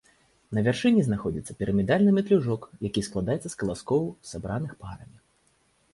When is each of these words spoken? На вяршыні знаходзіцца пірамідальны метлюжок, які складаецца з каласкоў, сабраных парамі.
На 0.57 0.61
вяршыні 0.67 1.01
знаходзіцца 1.07 1.51
пірамідальны 1.59 2.15
метлюжок, 2.19 2.61
які 2.87 3.05
складаецца 3.11 3.45
з 3.49 3.55
каласкоў, 3.63 4.01
сабраных 4.35 4.71
парамі. 4.85 5.17